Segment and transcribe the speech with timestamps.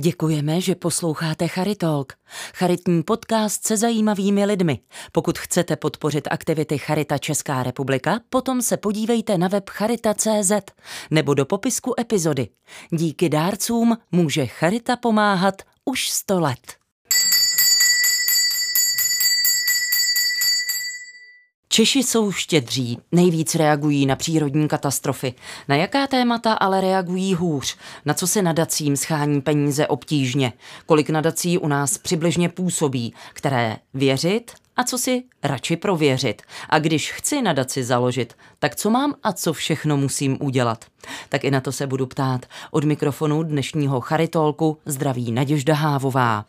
[0.00, 2.12] Děkujeme, že posloucháte Charitalk,
[2.54, 4.78] charitní podcast se zajímavými lidmi.
[5.12, 10.52] Pokud chcete podpořit aktivity Charita Česká republika, potom se podívejte na web charita.cz
[11.10, 12.48] nebo do popisku epizody.
[12.90, 16.81] Díky dárcům může Charita pomáhat už 100 let.
[21.74, 25.34] Češi jsou štědří, nejvíc reagují na přírodní katastrofy.
[25.68, 27.76] Na jaká témata ale reagují hůř?
[28.04, 30.52] Na co se nadacím schání peníze obtížně?
[30.86, 33.14] Kolik nadací u nás přibližně působí?
[33.32, 34.50] Které věřit
[34.82, 36.42] a co si radši prověřit.
[36.68, 40.84] A když chci nadaci založit, tak co mám a co všechno musím udělat?
[41.28, 42.46] Tak i na to se budu ptát.
[42.70, 46.44] Od mikrofonu dnešního Charitolku zdraví Naděžda Hávová.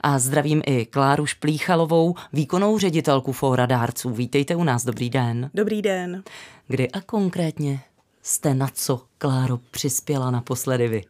[0.00, 4.10] A zdravím i Kláru Šplíchalovou, výkonnou ředitelku Fóra dárců.
[4.10, 5.50] Vítejte u nás, dobrý den.
[5.54, 6.22] Dobrý den.
[6.66, 7.80] Kdy a konkrétně
[8.22, 11.04] jste na co, Kláro, přispěla naposledy vy?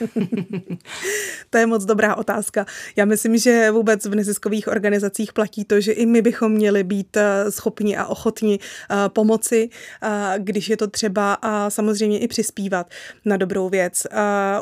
[1.50, 2.66] to je moc dobrá otázka.
[2.96, 7.16] Já myslím, že vůbec v neziskových organizacích platí to, že i my bychom měli být
[7.16, 9.68] eh, schopni a ochotni eh, pomoci,
[10.02, 12.90] eh, když je to třeba a samozřejmě i přispívat
[13.24, 14.06] na dobrou věc.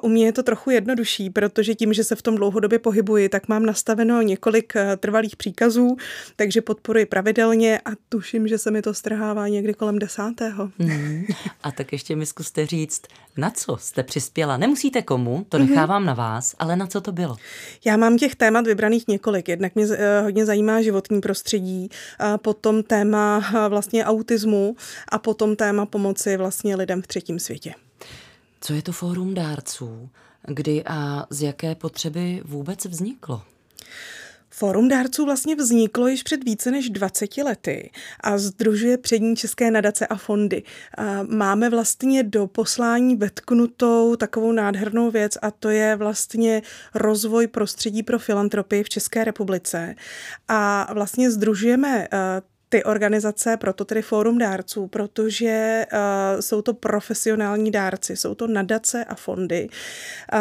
[0.02, 3.48] U mě je to trochu jednodušší, protože tím, že se v tom dlouhodobě pohybuji, tak
[3.48, 5.96] mám nastaveno několik trvalých příkazů,
[6.36, 10.70] takže podporuji pravidelně a tuším, že se mi to strhává někdy kolem desátého.
[10.78, 11.24] Hmm.
[11.62, 13.02] A tak ještě mi zkuste říct,
[13.36, 14.56] na co jste přispěla?
[14.56, 15.68] Nemusíte komu, to mhm.
[15.68, 16.06] nechávám mm-hmm.
[16.06, 17.36] na vás, ale na co to bylo?
[17.84, 19.48] Já mám těch témat vybraných několik.
[19.48, 24.76] Jednak mě eh, hodně zajímá životní prostředí, a potom téma eh, vlastně autismu
[25.08, 27.74] a potom téma pomoci vlastně lidem v třetím světě.
[28.60, 30.08] Co je to fórum dárců?
[30.46, 33.42] Kdy a z jaké potřeby vůbec vzniklo?
[34.54, 40.06] Fórum dárců vlastně vzniklo již před více než 20 lety a združuje přední české nadace
[40.06, 40.62] a fondy.
[41.28, 46.62] Máme vlastně do poslání vetknutou takovou nádhernou věc a to je vlastně
[46.94, 49.94] rozvoj prostředí pro filantropii v České republice.
[50.48, 52.08] A vlastně združujeme
[52.72, 59.04] ty organizace, proto tedy Fórum dárců, protože uh, jsou to profesionální dárci, jsou to nadace
[59.04, 59.68] a fondy.
[59.68, 60.38] Uh,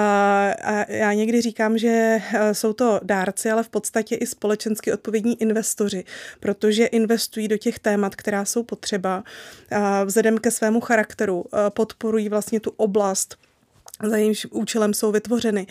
[0.63, 5.41] a já někdy říkám, že uh, jsou to dárci, ale v podstatě i společensky odpovědní
[5.41, 6.03] investoři,
[6.39, 9.23] protože investují do těch témat, která jsou potřeba.
[9.72, 13.38] Uh, vzhledem ke svému charakteru uh, podporují vlastně tu oblast
[14.03, 15.67] za jejímž účelem jsou vytvořeny,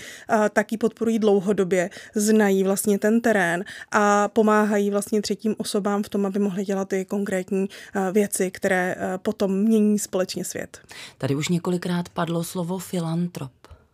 [0.53, 6.27] tak ji podporují dlouhodobě, znají vlastně ten terén a pomáhají vlastně třetím osobám v tom,
[6.27, 7.69] aby mohli dělat ty konkrétní
[8.13, 10.81] věci, které potom mění společně svět.
[11.19, 13.51] Tady už několikrát padlo slovo filantrop.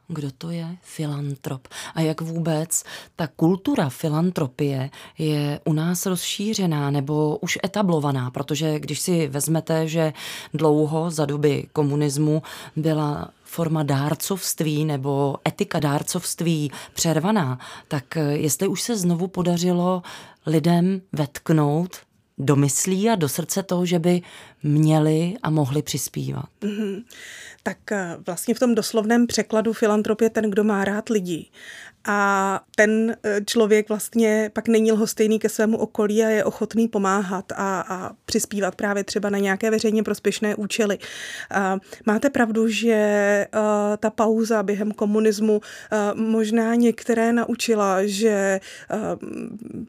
[0.08, 1.68] Kdo to je filantrop?
[1.94, 2.82] A jak vůbec
[3.16, 8.30] ta kultura filantropie je u nás rozšířená nebo už etablovaná?
[8.30, 10.12] Protože když si vezmete, že
[10.54, 12.42] dlouho za doby komunismu
[12.76, 17.58] byla forma dárcovství nebo etika dárcovství přervaná,
[17.88, 20.02] tak jestli už se znovu podařilo
[20.46, 21.96] lidem vetknout
[22.38, 24.22] do myslí a do srdce toho, že by
[24.62, 26.48] měli a mohli přispívat.
[26.60, 27.04] Mm-hmm.
[27.62, 31.46] Tak eh, vlastně v tom doslovném překladu filantropie ten, kdo má rád lidi
[32.06, 37.52] a ten e, člověk vlastně pak není lhostejný ke svému okolí a je ochotný pomáhat
[37.56, 40.98] a, a přispívat právě třeba na nějaké veřejně prospěšné účely.
[41.50, 47.98] A máte pravdu, že a, e, ta pauza během komunismu a, e, možná některé naučila,
[48.04, 48.96] že a,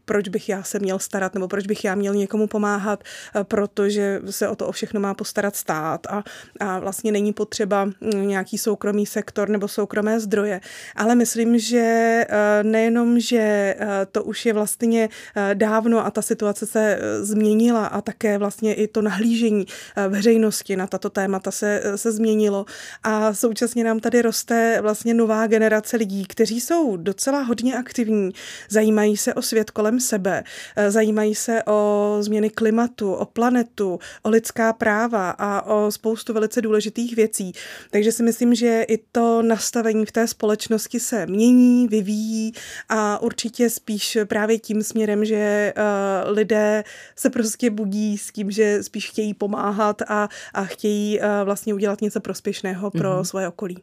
[0.06, 4.22] proč bych já se měl starat nebo proč bych já měl někomu pomáhat, a, protože
[4.30, 6.24] se o to o všechno má postarat stát a,
[6.60, 10.62] a vlastně není potřeba nějaký soukromý sektor nebo soukromé zdroje.
[10.96, 16.22] Ale myslím, že Eh, nejenom, že eh, to už je vlastně eh, dávno a ta
[16.22, 19.66] situace se změnila a také vlastně i to nahlížení
[20.10, 22.66] veřejnosti na tato témata se, se změnilo
[23.04, 28.32] a současně nám tady roste vlastně nová generace lidí, kteří jsou docela hodně aktivní,
[28.70, 30.44] zajímají se o svět kolem sebe,
[30.88, 37.16] zajímají se o změny klimatu, o planetu, o lidská práva a o spoustu velice důležitých
[37.16, 37.52] věcí.
[37.92, 42.54] Takže si myslím, že i to nastavení v té společnosti se mění, vyvíjí
[42.90, 46.84] a určitě spíš právě tím směrem, že uh, lidé
[47.16, 52.02] se prostě budí s tím, že spíš chtějí pomáhat a, a chtějí uh, vlastně udělat
[52.02, 53.24] něco prospěšného pro mm-hmm.
[53.24, 53.78] svoje okolí.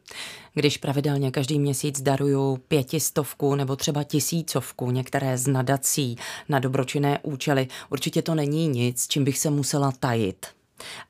[0.55, 6.17] Když pravidelně každý měsíc daruju pětistovku nebo třeba tisícovku některé z nadací
[6.49, 10.47] na dobročinné účely, určitě to není nic, čím bych se musela tajit.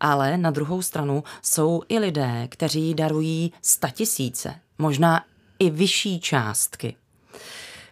[0.01, 5.25] Ale na druhou stranu jsou i lidé, kteří darují statisíce, možná
[5.59, 6.97] i vyšší částky.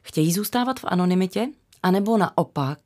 [0.03, 1.49] Chtějí zůstávat v anonymitě,
[1.83, 2.79] anebo naopak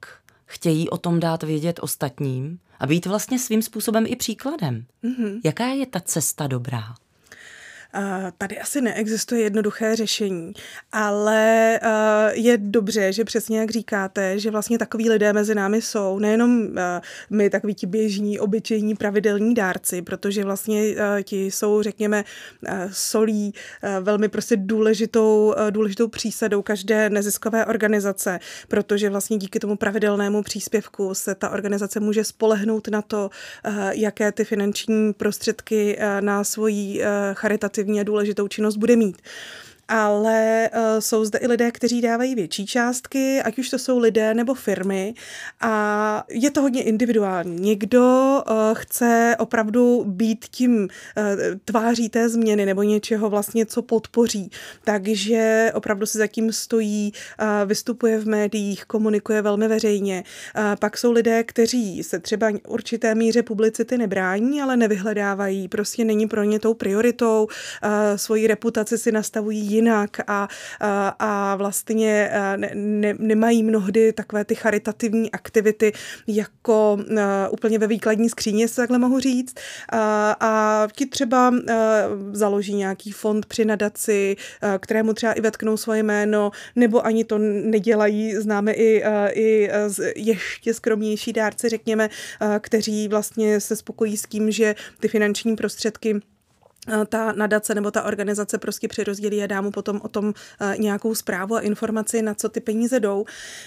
[0.47, 4.85] chtějí o tom dát vědět ostatním a být vlastně svým způsobem i příkladem.
[5.05, 5.41] Mm-hmm.
[5.45, 6.95] Jaká je ta cesta dobrá?
[8.39, 10.53] Tady asi neexistuje jednoduché řešení,
[10.93, 11.81] ale
[12.33, 16.69] je dobře, že přesně jak říkáte, že vlastně takový lidé mezi námi jsou, nejenom
[17.31, 20.83] my, takový ti běžní, obyčejní, pravidelní dárci, protože vlastně
[21.23, 22.25] ti jsou, řekněme,
[22.93, 23.55] solí
[24.01, 28.39] velmi prostě důležitou, důležitou přísadou každé neziskové organizace,
[28.69, 33.31] protože vlastně díky tomu pravidelnému příspěvku se ta organizace může spolehnout na to,
[33.91, 37.03] jaké ty finanční prostředky na svoji
[37.35, 39.23] charitativní a důležitou činnost bude mít
[39.89, 44.35] ale uh, jsou zde i lidé, kteří dávají větší částky, ať už to jsou lidé
[44.35, 45.15] nebo firmy
[45.61, 47.61] a je to hodně individuální.
[47.61, 50.89] Někdo uh, chce opravdu být tím uh,
[51.65, 54.51] tváří té změny nebo něčeho vlastně, co podpoří,
[54.85, 60.25] takže opravdu si zatím stojí, uh, vystupuje v médiích, komunikuje velmi veřejně.
[60.57, 66.29] Uh, pak jsou lidé, kteří se třeba určité míře publicity nebrání, ale nevyhledávají, prostě není
[66.29, 70.49] pro ně tou prioritou, uh, svoji reputaci si nastavují jinak a,
[70.81, 75.93] a, a vlastně ne, ne, nemají mnohdy takové ty charitativní aktivity
[76.27, 79.55] jako a, úplně ve výkladní skříně, se takhle mohu říct.
[79.93, 81.53] A, a ti třeba a,
[82.33, 87.39] založí nějaký fond při nadaci, a, kterému třeba i vetknou svoje jméno, nebo ani to
[87.39, 88.35] nedělají.
[88.37, 89.71] Známe i, a, i
[90.17, 96.21] ještě skromnější dárci, řekněme, a, kteří vlastně se spokojí s tím, že ty finanční prostředky
[97.09, 100.35] ta nadace nebo ta organizace prostě přirozdělí a dá mu potom o tom
[100.79, 103.25] nějakou zprávu a informaci, na co ty peníze jdou.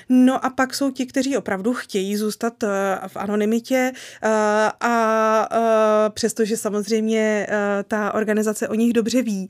[0.10, 2.54] No a pak jsou ti, kteří opravdu chtějí zůstat
[3.08, 3.92] v anonymitě
[4.82, 7.48] a přestože samozřejmě
[7.88, 9.50] ta organizace o nich dobře ví.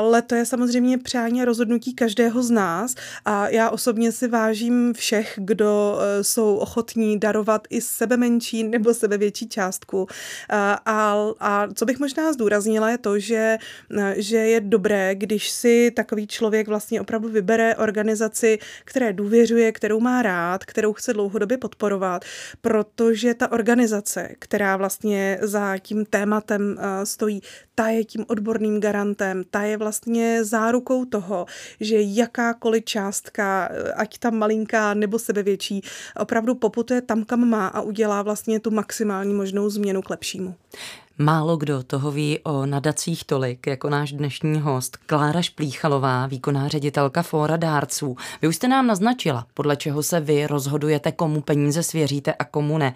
[0.00, 2.94] Ale to je samozřejmě přání a rozhodnutí každého z nás
[3.24, 9.18] a já osobně si vážím všech, kdo jsou ochotní darovat i sebe menší nebo sebe
[9.18, 10.06] větší částku.
[10.50, 10.80] A,
[11.40, 13.58] a co bych možná zdůraznila, je to, že,
[14.16, 20.22] že je dobré, když si takový člověk vlastně opravdu vybere organizaci, které důvěřuje, kterou má
[20.22, 22.24] rád, kterou chce dlouhodobě podporovat,
[22.60, 27.42] protože ta organizace, která vlastně za tím tématem eh, stojí,
[27.80, 31.46] ta je tím odborným garantem, ta je vlastně zárukou toho,
[31.80, 35.82] že jakákoliv částka, ať ta malinká nebo sebevětší,
[36.16, 40.54] opravdu poputuje tam, kam má a udělá vlastně tu maximální možnou změnu k lepšímu.
[41.22, 47.22] Málo kdo toho ví o nadacích tolik, jako náš dnešní host Klára Šplíchalová, výkonná ředitelka
[47.22, 48.16] Fóra dárců.
[48.42, 52.78] Vy už jste nám naznačila, podle čeho se vy rozhodujete, komu peníze svěříte a komu
[52.78, 52.94] ne.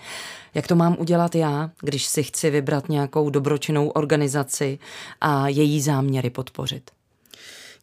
[0.54, 4.78] Jak to mám udělat já, když si chci vybrat nějakou dobročinnou organizaci
[5.20, 6.90] a její záměry podpořit?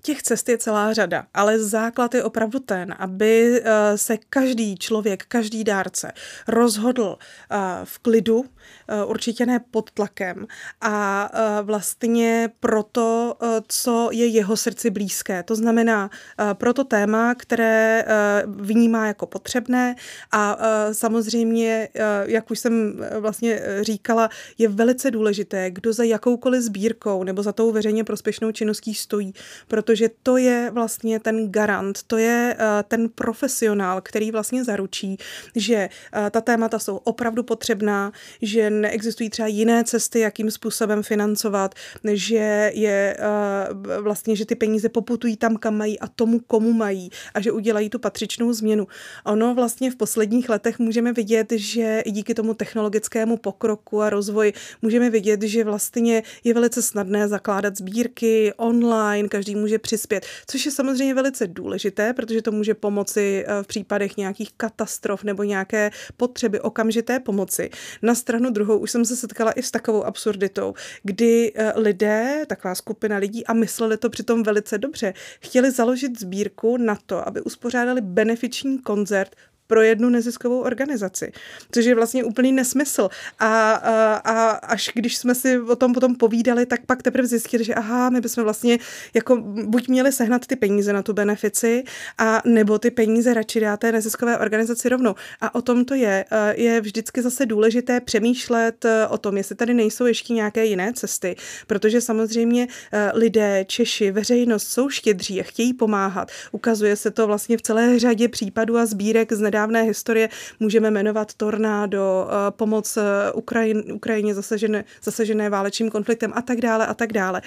[0.02, 5.26] Těch cest je celá řada, ale základ je opravdu ten, aby eh, se každý člověk,
[5.28, 6.12] každý dárce
[6.48, 7.18] rozhodl
[7.52, 8.46] eh, v klidu,
[8.88, 10.48] eh, určitě ne pod tlakem
[10.82, 11.30] a
[11.62, 13.38] vlastně proto,
[13.68, 15.44] co je jeho srdci blízké.
[15.44, 16.10] To znamená
[16.54, 18.06] pro to téma, které
[18.46, 19.96] vnímá jako potřebné
[20.32, 20.58] a
[20.92, 21.90] samozřejmě,
[22.26, 27.72] jak už jsem vlastně říkala, je velice důležité, kdo za jakoukoliv sbírkou nebo za tou
[27.72, 29.34] veřejně prospěšnou činností stojí,
[29.68, 35.18] proto protože to je vlastně ten garant, to je uh, ten profesionál, který vlastně zaručí,
[35.56, 38.12] že uh, ta témata jsou opravdu potřebná,
[38.42, 41.76] že neexistují třeba jiné cesty, jakým způsobem financovat,
[42.14, 47.10] že je uh, vlastně, že ty peníze poputují tam, kam mají a tomu, komu mají
[47.34, 48.88] a že udělají tu patřičnou změnu.
[49.26, 54.54] Ono vlastně v posledních letech můžeme vidět, že i díky tomu technologickému pokroku a rozvoji
[54.82, 60.72] můžeme vidět, že vlastně je velice snadné zakládat sbírky online, každý může přispět, což je
[60.72, 66.60] samozřejmě velice důležité, protože to může pomoci eh, v případech nějakých katastrof nebo nějaké potřeby
[66.60, 67.70] okamžité pomoci.
[68.02, 70.74] Na stranu druhou už jsem se setkala i s takovou absurditou,
[71.04, 76.78] kdy eh, lidé, taková skupina lidí, a mysleli to přitom velice dobře, chtěli založit sbírku
[76.78, 79.36] na to, aby uspořádali benefiční koncert
[79.72, 81.32] pro jednu neziskovou organizaci,
[81.72, 83.10] což je vlastně úplný nesmysl.
[83.40, 87.64] A, a, a až když jsme si o tom potom povídali, tak pak teprve zjistili,
[87.64, 88.80] že aha, my bychom vlastně
[89.14, 91.84] jako buď měli sehnat ty peníze na tu benefici,
[92.18, 95.16] a nebo ty peníze radši dát té neziskové organizaci rovnou.
[95.42, 96.26] A o tom to je.
[96.56, 101.36] Je vždycky zase důležité přemýšlet e, o tom, jestli tady nejsou ještě nějaké jiné cesty,
[101.68, 106.32] protože samozřejmě e, lidé, Češi, veřejnost jsou štědří a chtějí pomáhat.
[106.52, 110.92] Ukazuje se to vlastně v celé řadě případů a sbírek z nedávna nedávné historie můžeme
[110.92, 112.98] jmenovat tornádo, pomoc
[113.34, 117.42] Ukrajin, Ukrajině zasažené, zasažené válečným konfliktem a tak dále a tak dále,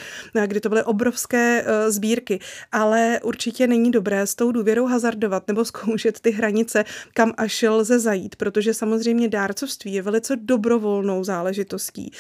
[0.47, 2.41] kdy to byly obrovské sbírky.
[2.73, 7.99] Ale určitě není dobré s tou důvěrou hazardovat nebo zkoušet ty hranice, kam až lze
[7.99, 12.11] zajít, protože samozřejmě dárcovství je velice dobrovolnou záležitostí.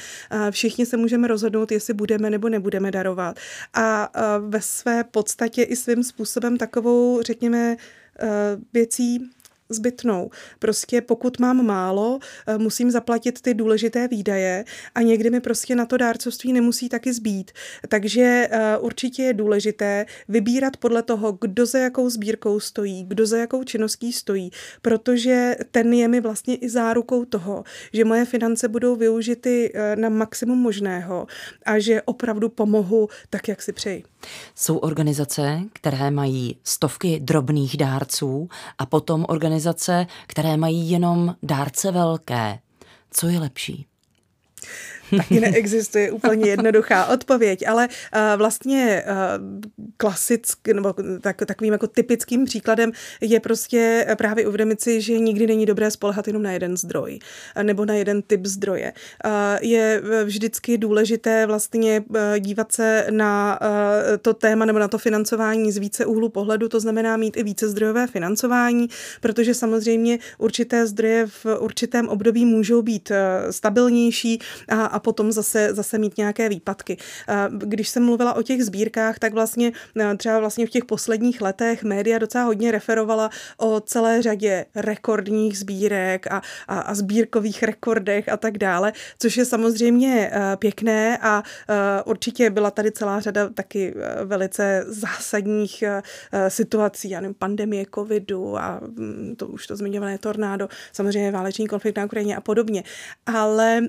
[0.51, 3.37] Všichni se můžeme rozhodnout, jestli budeme nebo nebudeme darovat.
[3.75, 4.11] A
[4.49, 7.77] ve své podstatě i svým způsobem takovou, řekněme,
[8.73, 9.31] věcí
[9.68, 10.30] zbytnou.
[10.59, 15.87] Prostě pokud mám málo, eh, musím zaplatit ty důležité výdaje a někdy mi prostě na
[15.87, 17.52] to dárcovství nemusí taky zbít.
[17.88, 23.37] Takže eh, určitě je důležité vybírat podle toho, kdo za jakou sbírkou stojí, kdo za
[23.37, 24.50] jakou činností stojí,
[24.83, 30.09] protože ten je mi vlastně i zárukou toho, že moje finance budou využity eh, na
[30.09, 31.26] maximum možného
[31.66, 34.04] a že opravdu pomohu tak, jak si přeji.
[34.54, 39.54] Jsou organizace, které mají stovky drobných dárců a potom organizace,
[40.27, 42.59] které mají jenom dárce velké.
[43.11, 43.87] Co je lepší?
[45.16, 49.44] taky neexistuje úplně jednoduchá odpověď, ale uh, vlastně uh,
[49.97, 55.66] klasický, nebo tak, takovým jako typickým příkladem je prostě právě uvědomit si, že nikdy není
[55.66, 57.18] dobré spolehat jenom na jeden zdroj
[57.62, 58.92] nebo na jeden typ zdroje.
[59.25, 59.30] Uh,
[59.61, 62.04] je vždycky důležité vlastně
[62.38, 63.59] dívat se na
[64.23, 67.68] to téma nebo na to financování z více úhlu pohledu, to znamená mít i více
[67.68, 68.88] zdrojové financování,
[69.21, 73.12] protože samozřejmě určité zdroje v určitém období můžou být
[73.50, 74.38] stabilnější
[74.69, 76.97] a, a potom zase, zase mít nějaké výpadky.
[77.51, 79.73] Když jsem mluvila o těch sbírkách, tak vlastně
[80.17, 86.27] třeba vlastně v těch posledních letech média docela hodně referovala o celé řadě rekordních sbírek
[86.27, 91.43] a, a, a sbírkových rekordech a tak dále, což je samozřejmě pěkné a
[92.05, 93.95] určitě byla tady celá řada taky
[94.25, 95.85] velice zásadních
[96.49, 101.97] situací, já nevím, pandemie covidu a mm, to už to zmiňované tornádo, samozřejmě válečný konflikt
[101.97, 102.85] na Ukrajině a podobně.
[103.27, 103.81] Ale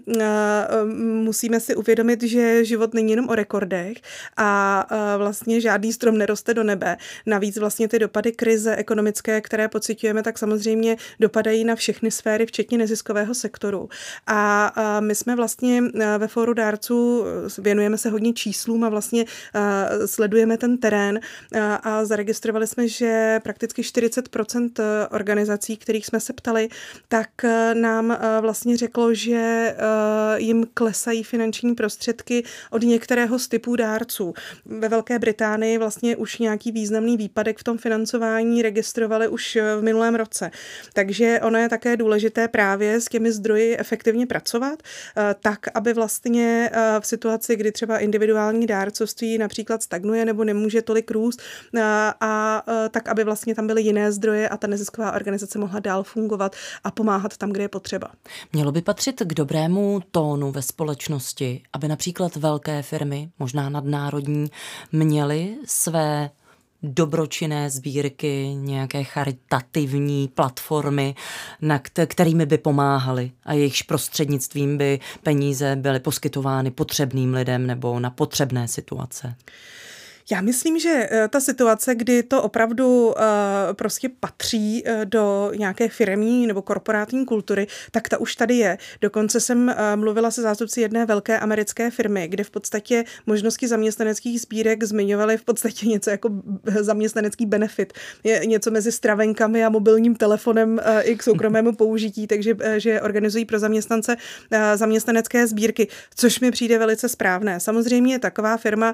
[1.23, 3.97] musíme si uvědomit, že život není jenom o rekordech
[4.37, 4.85] a
[5.17, 6.97] vlastně žádný strom neroste do nebe.
[7.25, 12.77] Navíc vlastně ty dopady krize ekonomické, které pocitujeme, tak samozřejmě dopadají na všechny sféry, včetně
[12.77, 13.89] neziskového sektoru.
[14.27, 15.81] A my jsme vlastně
[16.17, 17.25] ve fóru dárců,
[17.57, 19.25] věnujeme se hodně číslům a vlastně
[20.05, 21.19] sledujeme ten terén
[21.83, 24.71] a zaregistrovali jsme, že prakticky 40%
[25.11, 26.69] organizací, kterých jsme se ptali,
[27.07, 27.29] tak
[27.73, 29.75] nám vlastně řeklo, že
[30.45, 34.33] jim klesají finanční prostředky od některého z typů dárců.
[34.65, 40.15] Ve Velké Británii vlastně už nějaký významný výpadek v tom financování registrovali už v minulém
[40.15, 40.51] roce.
[40.93, 44.83] Takže ono je také důležité právě s těmi zdroji efektivně pracovat,
[45.17, 50.81] eh, tak, aby vlastně eh, v situaci, kdy třeba individuální dárcovství například stagnuje nebo nemůže
[50.81, 51.41] tolik růst,
[51.75, 51.81] eh,
[52.21, 56.55] a tak, aby vlastně tam byly jiné zdroje a ta nezisková organizace mohla dál fungovat
[56.83, 58.11] a pomáhat tam, kde je potřeba.
[58.53, 60.01] Mělo by patřit k dobrému
[60.35, 64.47] tónu ve společnosti, aby například velké firmy, možná nadnárodní,
[64.91, 66.29] měly své
[66.83, 71.15] dobročinné sbírky, nějaké charitativní platformy,
[71.61, 78.09] na kterými by pomáhali a jejichž prostřednictvím by peníze byly poskytovány potřebným lidem nebo na
[78.09, 79.35] potřebné situace.
[80.31, 83.13] Já myslím, že eh, ta situace, kdy to opravdu uh,
[83.73, 88.77] prostě patří uh, do nějaké firmní nebo korporátní kultury, tak ta už tady je.
[89.01, 94.83] Dokonce jsem mluvila se zástupci jedné velké americké firmy, kde v podstatě možnosti zaměstnaneckých sbírek
[94.83, 96.29] zmiňovaly v podstatě něco jako
[96.79, 97.93] zaměstnanecký benefit.
[98.23, 103.59] Je něco mezi stravenkami a mobilním telefonem i k soukromému použití, takže že organizují pro
[103.59, 104.17] zaměstnance
[104.75, 107.59] zaměstnanecké sbírky, což mi přijde velice správné.
[107.59, 108.93] Samozřejmě taková firma,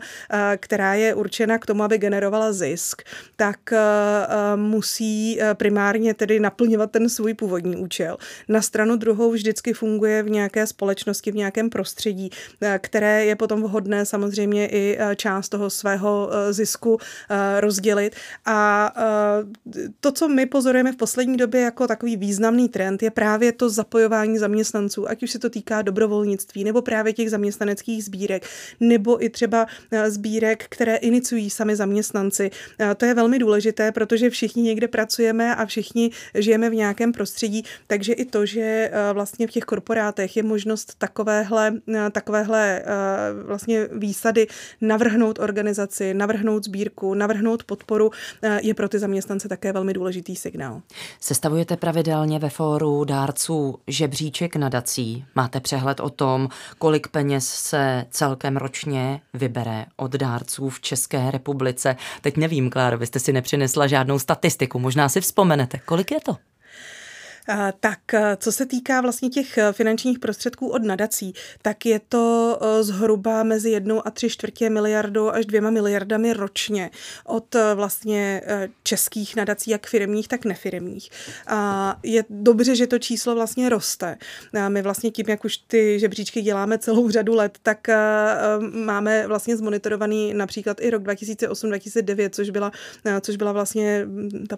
[0.58, 3.02] která je určena k tomu, aby generovala zisk,
[3.36, 8.18] tak eh, eh, musí eh, primárně tedy naplňovat ten svůj původní účel.
[8.50, 12.30] Na stranu druhou vždycky funguje v nějaké společnosti, v nějakém prostředí,
[12.80, 16.98] které je potom vhodné samozřejmě i část toho svého zisku
[17.60, 18.16] rozdělit.
[18.46, 18.94] A
[20.00, 24.38] to, co my pozorujeme v poslední době jako takový významný trend, je právě to zapojování
[24.38, 28.46] zaměstnanců, ať už se to týká dobrovolnictví, nebo právě těch zaměstnaneckých sbírek,
[28.80, 29.68] nebo i třeba
[30.08, 32.52] sbírek, které iniciují sami zaměstnanci.
[32.98, 38.14] To je velmi důležité, protože všichni někde pracujeme a všichni žijeme v nějakém prostředí, takže
[38.14, 42.86] i to, že eh, vlastně v těch korporátech je možnost takovéhle, eh, takovéhle eh,
[43.46, 44.48] vlastně výsady
[44.82, 48.12] navrhnout organizaci, navrhnout sbírku, navrhnout podporu,
[48.62, 50.82] je pro ty zaměstnance také velmi důležitý signál.
[51.20, 55.26] Sestavujete pravidelně ve fóru dárců žebříček nadací.
[55.36, 61.32] Máte přehled o tom, kolik peněz se celkem ročně vybere od dárců v České České
[61.32, 61.96] republice.
[62.22, 65.80] Teď nevím, Kláro, vy jste si nepřinesla žádnou statistiku, možná si vzpomenete.
[65.86, 66.38] Kolik je to?
[67.80, 68.00] Tak
[68.38, 74.08] co se týká vlastně těch finančních prostředků od nadací, tak je to zhruba mezi jednou
[74.08, 76.90] a tři čtvrtě miliardou až dvěma miliardami ročně
[77.26, 78.42] od vlastně
[78.84, 81.10] českých nadací, jak firmních, tak nefirmních.
[81.48, 84.18] A je dobře, že to číslo vlastně roste.
[84.62, 87.88] A my vlastně tím, jak už ty žebříčky děláme celou řadu let, tak
[88.74, 92.72] máme vlastně zmonitorovaný například i rok 2008-2009, což byla,
[93.22, 94.06] což byla vlastně
[94.50, 94.58] ta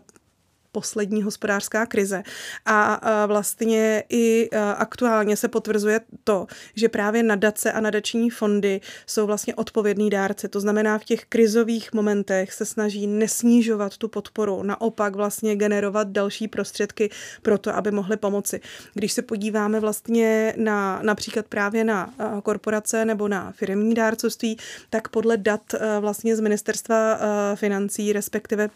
[0.74, 2.24] poslední hospodářská krize.
[2.66, 9.56] A vlastně i aktuálně se potvrzuje to, že právě nadace a nadační fondy jsou vlastně
[9.56, 10.48] odpovědní dárce.
[10.48, 16.48] To znamená, v těch krizových momentech se snaží nesnižovat tu podporu, naopak vlastně generovat další
[16.48, 17.10] prostředky
[17.42, 18.62] pro to, aby mohly pomoci.
[18.94, 22.14] Když se podíváme vlastně na například právě na
[22.44, 24.58] korporace nebo na firmní dárcovství,
[24.90, 25.62] tak podle dat
[26.00, 27.20] vlastně z ministerstva
[27.56, 28.70] financí, respektive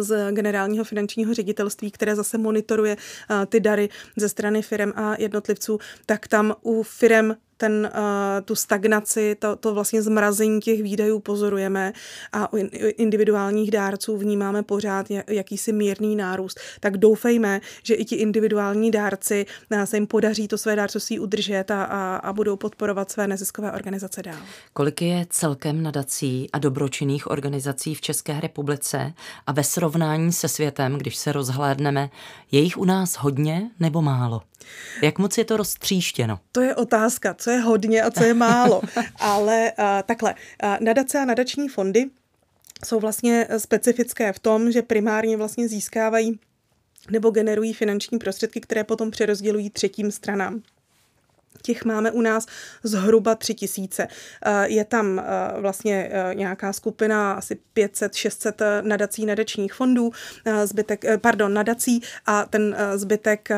[0.00, 2.96] z generálního finančního ředitelství, které zase monitoruje
[3.48, 8.00] ty dary ze strany firm a jednotlivců, tak tam u firm ten, uh,
[8.44, 11.92] tu stagnaci, to, to vlastně zmrazení těch výdajů pozorujeme
[12.32, 12.56] a u
[12.96, 16.60] individuálních dárců vnímáme pořád jakýsi mírný nárůst.
[16.80, 21.70] Tak doufejme, že i ti individuální dárci uh, se jim podaří to své dárcovství udržet
[21.70, 24.42] a, a, a budou podporovat své neziskové organizace dál.
[24.72, 29.12] Kolik je celkem nadací a dobročinných organizací v České republice
[29.46, 32.10] a ve srovnání se světem, když se rozhlédneme,
[32.52, 34.42] je jich u nás hodně nebo málo?
[35.02, 36.38] Jak moc je to roztříštěno?
[36.52, 38.82] To je otázka, co je hodně a co je málo.
[39.20, 42.10] Ale uh, takhle, uh, nadace a nadační fondy
[42.84, 46.38] jsou vlastně specifické v tom, že primárně vlastně získávají
[47.10, 50.62] nebo generují finanční prostředky, které potom přerozdělují třetím stranám.
[51.62, 52.46] Těch máme u nás
[52.82, 54.08] zhruba tři tisíce.
[54.44, 55.24] Eh, je tam eh,
[55.60, 60.10] vlastně eh, nějaká skupina asi 500-600 nadací nadačních fondů,
[60.64, 63.48] zbytek, pardon, nadací a ten zbytek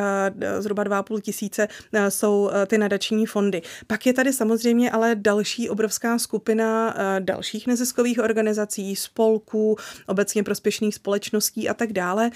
[0.59, 1.69] zhruba 2,5 tisíce
[2.09, 3.63] jsou ty nadační fondy.
[3.87, 11.69] Pak je tady samozřejmě ale další obrovská skupina dalších neziskových organizací, spolků, obecně prospěšných společností
[11.69, 12.31] a tak dále.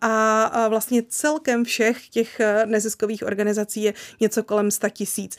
[0.00, 5.36] A vlastně celkem všech těch neziskových organizací je něco kolem 100 tisíc.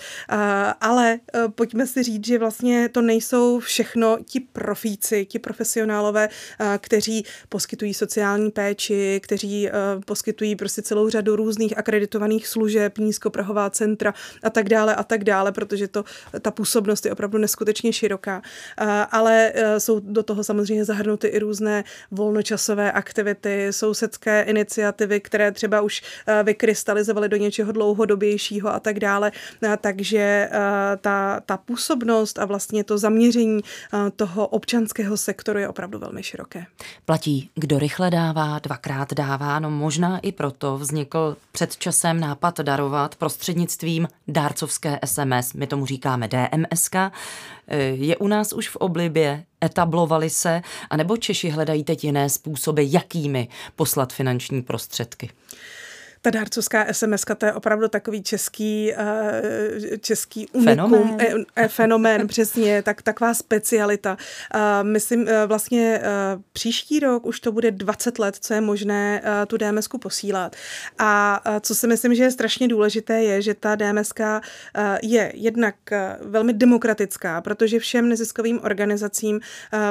[0.82, 1.20] Ale e,
[1.50, 6.30] pojďme si říct, že vlastně to nejsou všechno ti profíci, ti profesionálové,
[6.78, 9.72] kteří poskytují sociální péči, kteří e,
[10.06, 14.14] poskytují prostě celou řadu různých akreditovaných služeb, nízkoprahová centra
[14.44, 16.04] a tak dále a tak dále, protože to,
[16.42, 18.42] ta působnost je opravdu neskutečně široká.
[19.12, 25.82] Ale e, jsou do toho samozřejmě zahrnuty i různé volnočasové aktivity, sousedské iniciativy, které třeba
[25.82, 26.02] už
[26.44, 29.32] vykrystalizovaly do něčeho dlouhodobějšího a tak dále.
[29.64, 35.70] Eh, takže eh, ta, ta působnost a vlastně to zaměření eh, toho občanského sektoru je
[35.70, 36.66] opravdu velmi široké.
[37.06, 43.16] Platí, kdo rychle dává, dvakrát dává, no možná i proto vznikl před časem nápad darovat
[43.16, 46.96] prostřednictvím dárcovské SMS, my tomu říkáme DMSK.
[47.94, 53.48] Je u nás už v oblibě, etablovali se, anebo Češi hledají teď jiné způsoby, jakými
[53.76, 55.30] poslat finanční prostředky?
[56.26, 62.28] Ta dárcovská SMS, to je opravdu takový český, uh, český unikum, fenomén, e, e, fenomén
[62.28, 64.18] přesně, tak, taková specialita.
[64.82, 66.02] Myslím, vlastně
[66.54, 70.56] příští rok už to bude 20 let, co je možné tu dms posílat.
[71.00, 74.14] A co si myslím, že je strašně důležité, je, že ta DMS
[75.04, 75.76] je jednak
[76.22, 79.40] velmi demokratická, protože všem neziskovým organizacím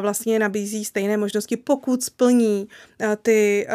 [0.01, 2.69] vlastně nabízí stejné možnosti, pokud splní
[3.23, 3.67] ty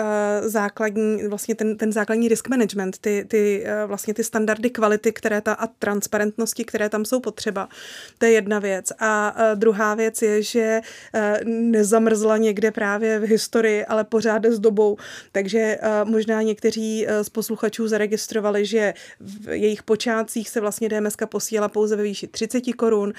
[0.42, 5.42] základní, vlastně ten, ten základní risk management, ty, ty eh, vlastně ty standardy kvality, které
[5.42, 7.70] ta a transparentnosti, které tam jsou potřeba.
[8.18, 8.92] To je jedna věc.
[9.00, 10.82] A eh, druhá věc je, že
[11.14, 14.98] eh, nezamrzla někde právě v historii, ale pořád s dobou.
[15.32, 21.96] Takže možná někteří z posluchačů zaregistrovali, že v jejich počátcích se vlastně DMS posílala pouze
[21.96, 23.14] ve výši 30 korun.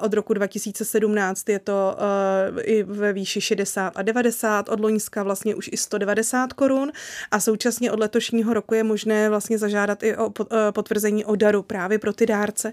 [0.00, 1.96] Od roku 2017 je to
[2.62, 6.92] i ve výši 60 a 90, od Loňska vlastně už i 190 korun
[7.30, 11.62] a současně od letošního roku je možné vlastně zažádat i o eh, potvrzení o daru
[11.62, 12.72] právě pro ty dárce,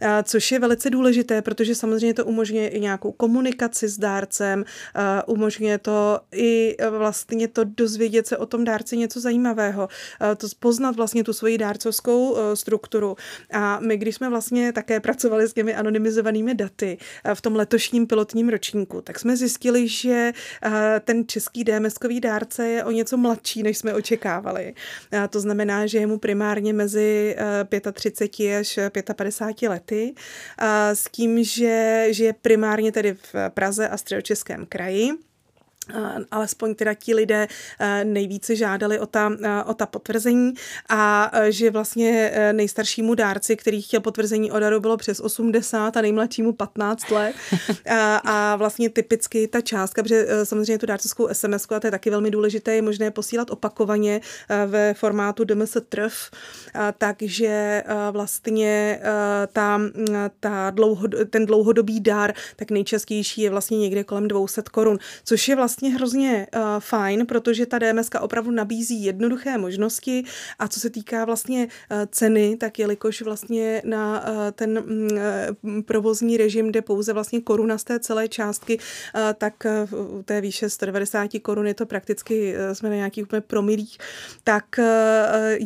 [0.00, 5.22] eh, což je velice důležité, protože samozřejmě to umožňuje i nějakou komunikaci s dárcem, eh,
[5.26, 9.88] umožňuje to i vlastně to dozvědět se o tom dárci něco zajímavého,
[10.36, 13.16] to poznat vlastně tu svoji dárcovskou strukturu.
[13.52, 16.98] A my, když jsme vlastně také pracovali s těmi anonymizovanými daty
[17.34, 20.32] v tom letošním pilotním ročníku, tak jsme zjistili, že
[21.04, 24.74] ten český DMS-kový dárce je o něco mladší, než jsme očekávali.
[25.30, 27.36] To znamená, že je mu primárně mezi
[27.92, 28.78] 35 eh, až
[29.16, 30.14] 55 lety,
[30.92, 35.12] s tím, že žije primárně tedy v Praze a středočeském kraji
[36.30, 37.48] alespoň teda ti lidé
[38.04, 39.30] nejvíce žádali o ta,
[39.66, 40.54] o ta potvrzení.
[40.88, 46.52] A že vlastně nejstaršímu dárci, který chtěl potvrzení o daru, bylo přes 80 a nejmladšímu
[46.52, 47.36] 15 let.
[47.90, 52.10] A, a vlastně typicky ta částka, protože samozřejmě tu dárcovskou SMS, a to je taky
[52.10, 54.20] velmi důležité, je možné posílat opakovaně
[54.66, 56.30] ve formátu DMS TRF,
[56.98, 59.00] takže vlastně
[59.52, 59.80] ta,
[60.40, 65.56] ta dlouho, ten dlouhodobý dár, tak nejčastější je vlastně někde kolem 200 korun, což je
[65.56, 70.24] vlastně hrozně uh, fajn, protože ta DMS opravdu nabízí jednoduché možnosti
[70.58, 76.36] a co se týká vlastně uh, ceny, tak jelikož vlastně na uh, ten uh, provozní
[76.36, 79.54] režim jde pouze vlastně koruna z té celé částky, uh, tak
[79.92, 83.98] uh, té výše 190 korun je to prakticky, uh, jsme na nějakých úplně promilích,
[84.44, 84.84] tak uh,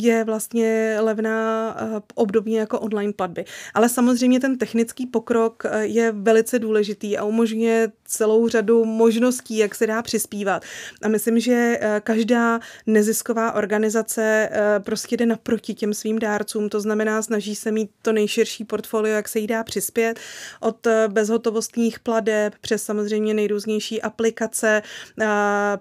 [0.03, 3.44] je vlastně levná uh, obdobně jako online platby.
[3.75, 9.75] Ale samozřejmě ten technický pokrok uh, je velice důležitý a umožňuje celou řadu možností, jak
[9.75, 10.63] se dá přispívat.
[11.03, 16.81] A myslím, že eh, každá nezisková organizace eh, prostě jde naproti těm svým dárcům, to
[16.81, 20.21] znamená, snaží se mít to nejširší portfolio, jak se jí dá přispět,
[20.61, 24.83] od eh, bezhotovostních pladeb přes samozřejmě nejrůznější aplikace,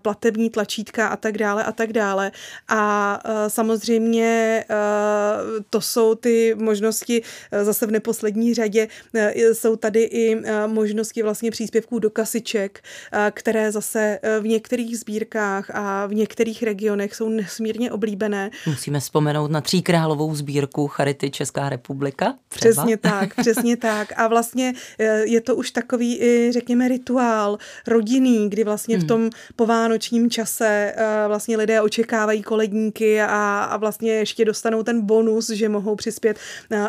[0.02, 2.32] platební tlačítka a tak dále a tak dále.
[2.68, 4.66] A samozřejmě
[5.70, 7.22] to jsou ty možnosti
[7.64, 8.88] zase v neposlední řadě,
[9.54, 12.84] jsou tady i možnosti vlastně příspěvků do kasiček,
[13.32, 14.09] které zase
[14.42, 18.50] v některých sbírkách a v některých regionech jsou nesmírně oblíbené.
[18.68, 22.36] Musíme vzpomenout na tříkrálovou sbírku Charity Česká republika.
[22.50, 22.72] Třeba.
[22.72, 24.14] Přesně tak, přesně tak.
[24.16, 26.20] A vlastně e, je to už takový,
[26.52, 29.06] řekněme, rituál rodinný, kdy vlastně hmm.
[29.06, 35.02] v tom povánočním čase e, vlastně lidé očekávají koledníky a, a vlastně ještě dostanou ten
[35.02, 36.38] bonus, že mohou přispět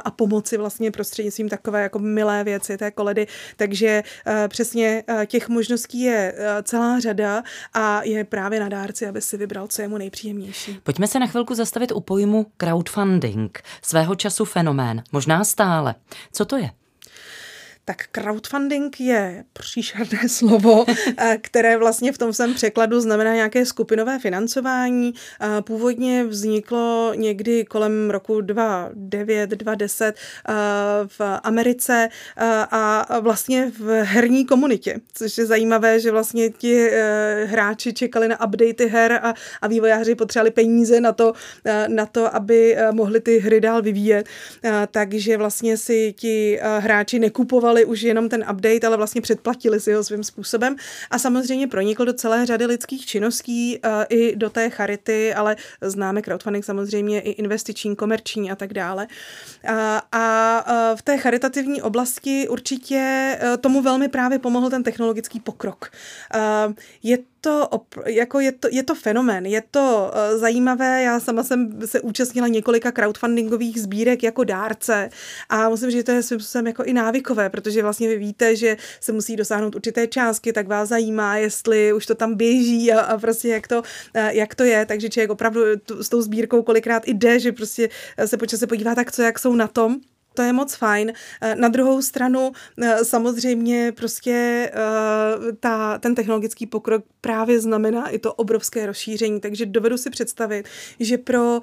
[0.04, 3.26] a pomoci vlastně prostřednictvím takové jako milé věci té koledy.
[3.56, 4.02] Takže
[4.48, 7.09] přesně těch možností je celá řada
[7.74, 10.80] a je právě na dárci, aby si vybral, co je mu nejpříjemnější.
[10.82, 13.62] Pojďme se na chvilku zastavit u pojmu crowdfunding.
[13.82, 15.94] Svého času fenomén, možná stále.
[16.32, 16.70] Co to je?
[17.90, 20.84] Tak crowdfunding je příšerné slovo,
[21.16, 25.14] eh, které vlastně v tom svém překladu znamená nějaké skupinové financování.
[25.40, 30.14] Eh, původně vzniklo někdy kolem roku 2009, 2010
[30.48, 30.52] eh,
[31.06, 32.08] v Americe
[32.70, 36.90] a vlastně v herní komunitě, což je zajímavé, že vlastně ti
[37.44, 41.32] hráči čekali na updaty her a, a vývojáři potřebovali peníze na to,
[41.88, 44.26] na to, aby mohli ty hry dál vyvíjet.
[44.90, 49.92] Takže vlastně si ti hráči nekupovali dostali už jenom ten update, ale vlastně předplatili si
[49.92, 50.76] ho svým způsobem
[51.10, 56.22] a samozřejmě pronikl do celé řady lidských činností uh, i do té charity, ale známe
[56.22, 59.06] crowdfunding samozřejmě i investiční, komerční a tak dále.
[59.64, 65.90] Uh, a uh, v té charitativní oblasti určitě tomu velmi právě pomohl ten technologický pokrok.
[67.02, 67.68] Je to,
[68.06, 72.48] jako je to, je to fenomén, je to uh, zajímavé, já sama jsem se účastnila
[72.48, 75.10] několika crowdfundingových sbírek jako dárce
[75.48, 78.56] a musím říct, že to je svým způsobem jako i návykové, protože vlastně vy víte,
[78.56, 83.00] že se musí dosáhnout určité částky, tak vás zajímá, jestli už to tam běží a,
[83.00, 83.82] a prostě jak to, uh,
[84.14, 85.60] jak to je, takže člověk opravdu
[86.00, 87.88] s tou sbírkou kolikrát jde, že prostě
[88.26, 90.00] se počas se podívá tak co, jak jsou na tom
[90.40, 91.12] to je moc fajn.
[91.40, 98.18] Eh, na druhou stranu eh, samozřejmě prostě eh, ta, ten technologický pokrok právě znamená i
[98.18, 100.68] to obrovské rozšíření, takže dovedu si představit,
[101.00, 101.60] že pro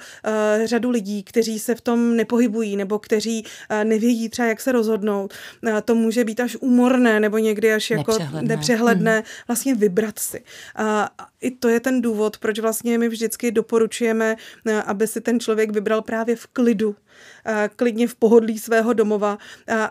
[0.66, 3.46] řadu lidí, kteří se v tom nepohybují nebo kteří
[3.84, 5.34] nevědí třeba, jak se rozhodnout,
[5.86, 9.24] to může být až úmorné nebo někdy až jako nepřehledné, nepřehledné hmm.
[9.48, 10.44] vlastně vybrat si.
[11.42, 14.36] I to je ten důvod, proč vlastně my vždycky doporučujeme,
[14.86, 16.96] aby si ten člověk vybral právě v klidu
[17.76, 19.38] klidně v pohodlí svého domova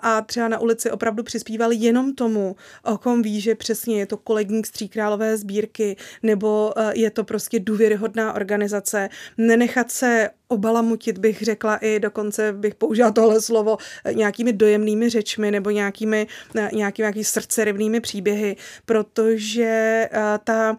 [0.03, 4.17] a třeba na ulici opravdu přispíval jenom tomu, o kom ví, že přesně je to
[4.17, 9.09] kolegník z Tříkrálové sbírky nebo je to prostě důvěryhodná organizace.
[9.39, 13.77] Nenechat se obalamutit, bych řekla i dokonce bych použila tohle slovo
[14.13, 16.27] nějakými dojemnými řečmi nebo nějakými,
[16.73, 20.09] nějakými, nějakými srdcerivnými příběhy, protože
[20.45, 20.77] ta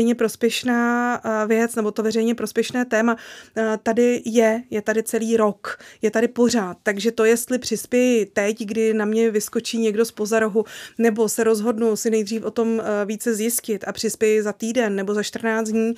[0.00, 3.16] veřejně prospěšná věc nebo to veřejně prospěšné téma
[3.82, 8.94] tady je, je tady celý rok, je tady pořád, takže to, jestli přispěji teď, kdy
[8.94, 10.64] na mě vyskočí někdo z pozarohu,
[10.98, 15.22] nebo se rozhodnu si nejdřív o tom více zjistit a přispěji za týden nebo za
[15.22, 15.94] 14 dní,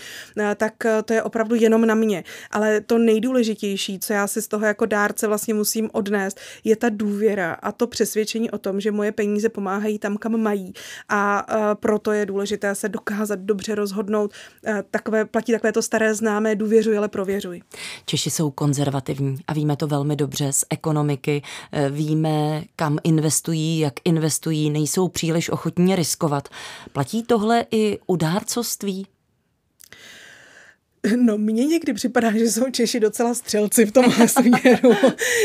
[0.57, 2.25] tak to je opravdu jenom na mě.
[2.51, 6.88] Ale to nejdůležitější, co já si z toho jako dárce vlastně musím odnést, je ta
[6.91, 10.73] důvěra a to přesvědčení o tom, že moje peníze pomáhají tam, kam mají.
[11.09, 13.92] A proto je důležité se dokázat dobře rozhodnout.
[14.91, 17.63] Takové, platí takové to staré známé, důvěřuj, ale prověřuj.
[18.07, 23.79] Češi jsou konzervativní a víme to velmi dobře z ekonomiky ekonomiky, eh, víme, kam investují,
[23.79, 26.49] jak investují, nejsou příliš ochotní riskovat.
[26.93, 29.07] Platí tohle i u dárcovství?
[31.17, 34.95] No, mně někdy připadá, že jsou Češi docela střelci v tomhle směru,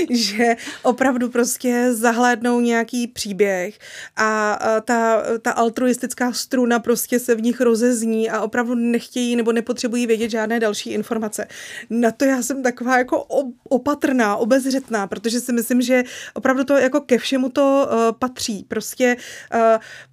[0.10, 3.80] že opravdu prostě zahlédnou nějaký příběh
[4.16, 10.08] a ta, ta altruistická struna prostě se v nich rozezní a opravdu nechtějí nebo nepotřebují
[10.08, 11.48] vědět žádné další informace.
[11.90, 13.24] Na to já jsem taková jako
[13.70, 18.66] opatrná, obezřetná, protože si myslím, že opravdu to jako ke všemu to uh, patří.
[18.68, 19.18] Prostě
[19.54, 19.60] uh,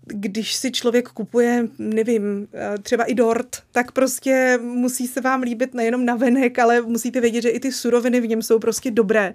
[0.07, 5.43] když si člověk kupuje, nevím, uh, třeba i dort, tak prostě musí se vám vám
[5.43, 8.91] líbit nejenom na venek, ale musíte vědět, že i ty suroviny v něm jsou prostě
[8.91, 9.33] dobré.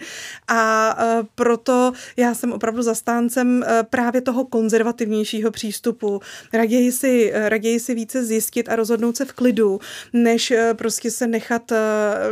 [0.48, 6.20] A uh, proto já jsem opravdu zastáncem uh, právě toho konzervativnějšího přístupu.
[6.54, 9.80] Raději si, uh, raději si více zjistit a rozhodnout se v klidu,
[10.14, 11.72] než prostě se nechat,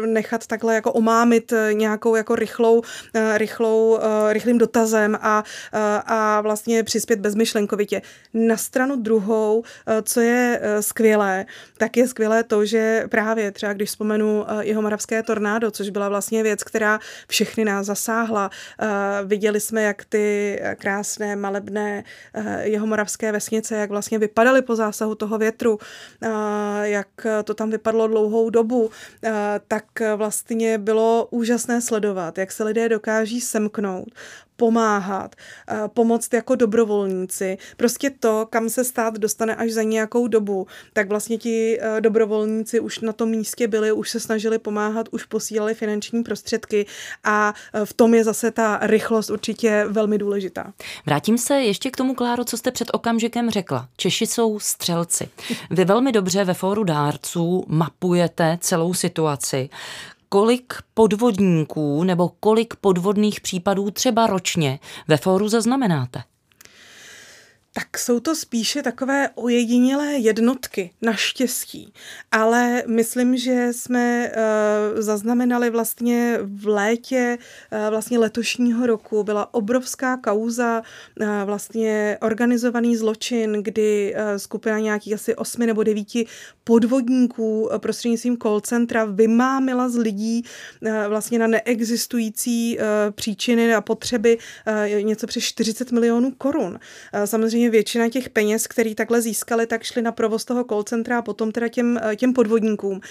[0.06, 2.82] nechat takhle jako omámit nějakou jako rychlou,
[3.36, 4.00] rychlou,
[4.30, 5.44] rychlým dotazem a,
[6.06, 8.02] a vlastně přispět bezmyšlenkovitě.
[8.34, 9.64] Na stranu druhou, uh,
[10.04, 11.46] co je skvělé,
[11.78, 16.10] tak je skvělé to, že právě Třeba když vzpomenu eh, jeho moravské tornádo, což byla
[16.10, 18.50] vlastně věc, která všechny nás zasáhla.
[18.82, 18.88] Eh,
[19.26, 22.04] viděli jsme, jak ty eh, krásné, malebné
[22.62, 25.80] jeho moravské vesnice, jak vlastně vypadaly po zásahu toho větru,
[26.82, 27.08] jak
[27.44, 28.90] to tam vypadlo dlouhou dobu,
[29.68, 34.08] tak vlastně bylo úžasné sledovat, jak se lidé dokáží semknout,
[34.58, 35.36] pomáhat,
[35.70, 37.58] eh, pomoct jako dobrovolníci.
[37.78, 42.80] Prostě to, kam se stát dostane až za nějakou dobu, tak vlastně ti eh, dobrovolníci
[42.80, 46.86] už na tom místě byli, už se snažili pomáhat, už posílali finanční prostředky
[47.24, 50.74] a eh, v tom je zase ta rychlost určitě velmi důležitá.
[51.06, 53.88] Vrátím se ještě k tomu, Kláro, co jste před okamžikem řekla.
[53.98, 55.30] Češi jsou střelci.
[55.72, 59.70] Vy velmi dobře ve fóru dárců mapujete celou situaci
[60.30, 66.24] kolik podvodníků nebo kolik podvodných případů třeba ročně ve fóru zaznamenáte?
[67.78, 71.94] Tak jsou to spíše takové ojedinělé jednotky, naštěstí.
[72.32, 77.38] Ale myslím, že jsme uh, zaznamenali vlastně v létě
[77.72, 80.82] uh, vlastně letošního roku byla obrovská kauza,
[81.22, 86.26] uh, vlastně organizovaný zločin, kdy uh, skupina nějakých asi osmi nebo devíti
[86.64, 90.44] podvodníků uh, prostřednictvím call centra vymámila z lidí
[90.82, 94.38] uh, vlastně na neexistující uh, příčiny a potřeby
[94.98, 96.80] uh, něco přes 40 milionů korun.
[97.14, 101.18] Uh, samozřejmě většina těch peněz, který takhle získali, tak šly na provoz toho call centra
[101.18, 103.02] a potom teda těm, eh, těm podvodníkům.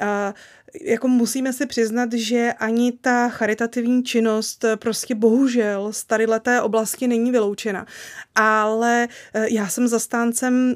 [0.00, 0.34] A
[0.82, 6.62] jako musíme si přiznat, že ani ta charitativní činnost eh, prostě bohužel z tady leté
[6.62, 7.86] oblasti není vyloučena.
[8.34, 10.74] Ale eh, já jsem zastáncem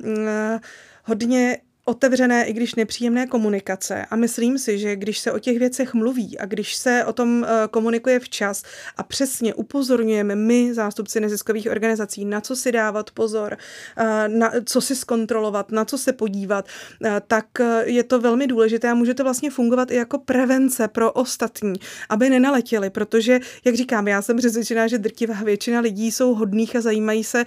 [1.04, 4.06] hodně otevřené, i když nepříjemné komunikace.
[4.10, 7.44] A myslím si, že když se o těch věcech mluví a když se o tom
[7.44, 8.62] eh, komunikuje včas
[8.96, 13.56] a přesně upozorňujeme my, zástupci neziskových organizací, na co si dávat pozor,
[13.96, 16.68] eh, na co si zkontrolovat, na co se podívat,
[17.04, 17.46] eh, tak
[17.84, 21.72] je to velmi důležité a může to vlastně fungovat i jako prevence pro ostatní,
[22.08, 26.80] aby nenaletěli, protože, jak říkám, já jsem přesvědčená, že drtivá většina lidí jsou hodných a
[26.80, 27.44] zajímají se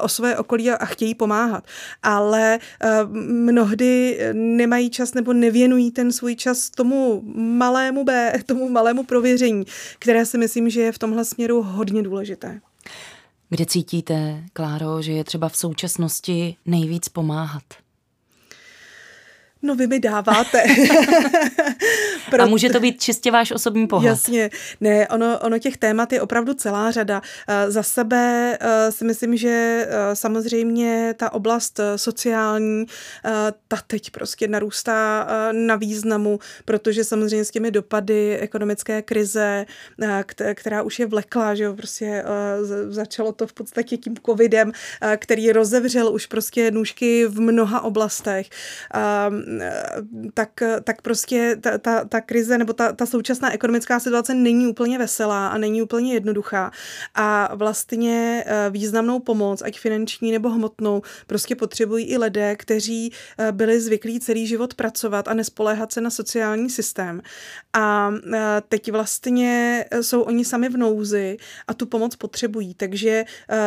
[0.00, 1.64] o své okolí a chtějí pomáhat.
[2.02, 2.58] Ale
[3.14, 9.64] mnohdy mnohdy nemají čas nebo nevěnují ten svůj čas tomu malému B, tomu malému prověření,
[9.98, 12.60] které si myslím, že je v tomhle směru hodně důležité.
[13.50, 17.62] Kde cítíte, Kláro, že je třeba v současnosti nejvíc pomáhat?
[19.62, 20.62] No vy mi dáváte.
[22.30, 22.42] Pro...
[22.42, 24.08] A může to být čistě váš osobní pohled.
[24.08, 24.50] Jasně.
[24.80, 27.22] Ne, ono, ono těch témat je opravdu celá řada.
[27.48, 32.86] Eh, za sebe eh, si myslím, že eh, samozřejmě ta oblast sociální,
[33.68, 39.66] ta teď prostě narůstá na významu, protože samozřejmě s těmi dopady ekonomické krize,
[40.54, 42.24] která už je vlekla, že jo, prostě
[42.88, 44.72] začalo to v podstatě tím covidem,
[45.16, 48.46] který rozevřel už prostě nůžky v mnoha oblastech
[50.34, 50.50] tak,
[50.84, 55.48] tak prostě ta, ta, ta krize nebo ta, ta současná ekonomická situace není úplně veselá
[55.48, 56.70] a není úplně jednoduchá.
[57.14, 63.52] A vlastně eh, významnou pomoc, ať finanční nebo hmotnou, prostě potřebují i lidé, kteří eh,
[63.52, 67.22] byli zvyklí celý život pracovat a nespoléhat se na sociální systém.
[67.72, 71.36] A eh, teď vlastně jsou oni sami v nouzi
[71.68, 72.74] a tu pomoc potřebují.
[72.74, 73.24] Takže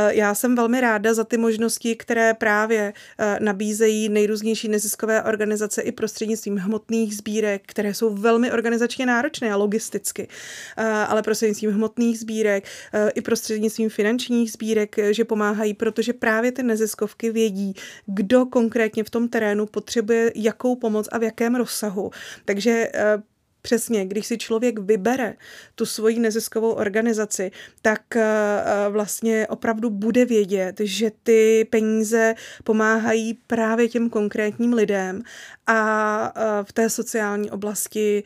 [0.10, 2.94] já jsem velmi ráda za ty možnosti, které právě
[3.40, 9.56] nabízejí nejrůznější neziskové organizace organizace i prostřednictvím hmotných sbírek, které jsou velmi organizačně náročné a
[9.56, 10.28] logisticky,
[10.78, 16.52] eh, ale prostřednictvím hmotných sbírek eh, i prostřednictvím finančních sbírek, eh, že pomáhají, protože právě
[16.52, 17.74] ty neziskovky vědí,
[18.06, 22.12] kdo konkrétně v tom terénu potřebuje jakou pomoc a v jakém rozsahu.
[22.46, 22.92] Takže
[23.62, 25.34] Přesně, když si člověk vybere
[25.76, 33.34] tu svoji neziskovou organizaci, tak eh, eh, vlastně opravdu bude vědět, že ty peníze pomáhají
[33.34, 35.22] právě těm konkrétním lidem
[35.68, 38.24] a eh, v té sociální oblasti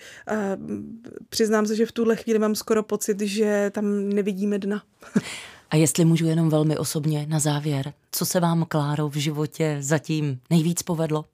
[1.30, 4.84] přiznám se, že v tuhle chvíli mám skoro pocit, že tam nevidíme dna.
[5.70, 10.40] A jestli můžu jenom velmi osobně na závěr, co se vám, Kláro, v životě zatím
[10.50, 11.26] nejvíc povedlo?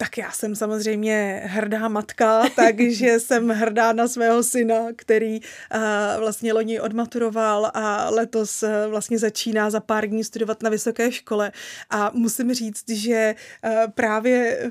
[0.00, 5.80] Tak já jsem samozřejmě hrdá matka, takže jsem hrdá na svého syna, který uh,
[6.18, 11.52] vlastně loni odmaturoval a letos uh, vlastně začíná za pár dní studovat na vysoké škole.
[11.90, 13.34] A musím říct, že
[13.64, 14.70] uh, právě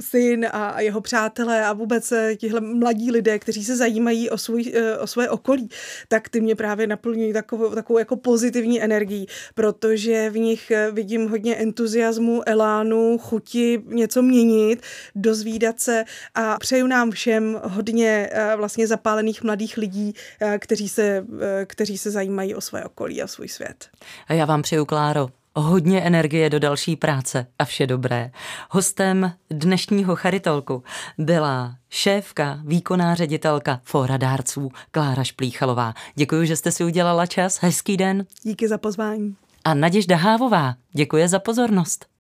[0.00, 5.06] syn a jeho přátelé a vůbec tihle mladí lidé, kteří se zajímají o, svůj, o
[5.06, 5.68] své okolí,
[6.08, 11.56] tak ty mě právě naplňují takovou, takovou jako pozitivní energii, protože v nich vidím hodně
[11.56, 14.33] entuziasmu, elánu, chuti něco měnit,
[15.14, 21.26] dozvídat se a přeju nám všem hodně eh, vlastně zapálených mladých lidí, eh, kteří se,
[21.40, 23.88] eh, kteří se zajímají o své okolí a svůj svět.
[24.28, 28.30] A já vám přeju, Kláro, hodně energie do další práce a vše dobré.
[28.70, 30.82] Hostem dnešního Charitolku
[31.18, 35.94] byla šéfka, výkonná ředitelka Fóra dárců Klára Šplíchalová.
[36.14, 37.58] Děkuji, že jste si udělala čas.
[37.62, 38.26] Hezký den.
[38.42, 39.36] Díky za pozvání.
[39.64, 40.74] A Naděžda Hávová.
[40.92, 42.06] Děkuji za pozornost.